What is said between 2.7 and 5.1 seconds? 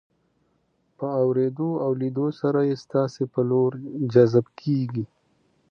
ستاسو په لور جذب کیږي.